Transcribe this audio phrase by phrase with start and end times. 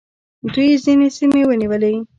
[0.53, 1.93] دوی ځینې سیمې ونیولې